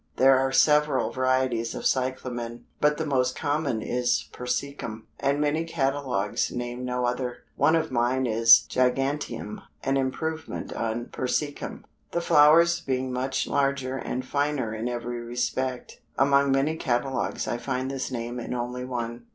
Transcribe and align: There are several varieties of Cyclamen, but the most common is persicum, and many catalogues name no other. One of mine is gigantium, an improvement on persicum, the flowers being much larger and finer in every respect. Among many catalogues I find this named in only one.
There 0.17 0.35
are 0.35 0.51
several 0.51 1.11
varieties 1.11 1.75
of 1.75 1.85
Cyclamen, 1.85 2.65
but 2.79 2.97
the 2.97 3.05
most 3.05 3.35
common 3.35 3.83
is 3.83 4.29
persicum, 4.33 5.03
and 5.19 5.39
many 5.39 5.63
catalogues 5.63 6.49
name 6.51 6.83
no 6.83 7.05
other. 7.05 7.43
One 7.55 7.75
of 7.75 7.91
mine 7.91 8.25
is 8.25 8.65
gigantium, 8.67 9.61
an 9.83 9.97
improvement 9.97 10.73
on 10.73 11.05
persicum, 11.11 11.83
the 12.13 12.19
flowers 12.21 12.79
being 12.81 13.13
much 13.13 13.45
larger 13.45 13.95
and 13.95 14.25
finer 14.25 14.73
in 14.73 14.89
every 14.89 15.19
respect. 15.21 16.01
Among 16.17 16.51
many 16.51 16.77
catalogues 16.77 17.47
I 17.47 17.59
find 17.59 17.91
this 17.91 18.09
named 18.09 18.39
in 18.39 18.55
only 18.55 18.83
one. 18.83 19.27